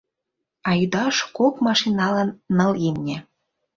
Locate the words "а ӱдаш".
0.69-1.17